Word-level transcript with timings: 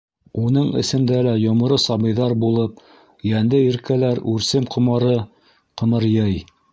Уның 0.43 0.69
эсендә 0.83 1.17
лә 1.27 1.33
йоморо 1.41 1.77
сабыйҙар 1.83 2.33
булып 2.43 2.81
йәнде 3.33 3.61
иркәләр 3.67 4.23
үрсем 4.33 4.65
ҡомары 4.77 5.13
ҡымырйый. 5.83 6.39